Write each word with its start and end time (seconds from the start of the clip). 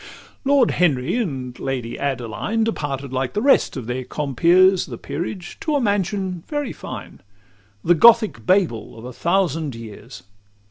L 0.43 0.55
Lord 0.55 0.71
Henry 0.71 1.17
and 1.17 1.53
the 1.53 1.61
Lady 1.63 1.99
Adeline 1.99 2.63
Departed 2.63 3.13
like 3.13 3.33
the 3.33 3.39
rest 3.43 3.77
of 3.77 3.85
their 3.85 4.03
compeers, 4.03 4.87
The 4.87 4.97
peerage, 4.97 5.57
to 5.59 5.75
a 5.75 5.79
mansion 5.79 6.43
very 6.47 6.73
fine; 6.73 7.19
The 7.83 7.93
Gothic 7.93 8.43
Babel 8.43 8.97
of 8.97 9.05
a 9.05 9.13
thousand 9.13 9.75
years. 9.75 10.23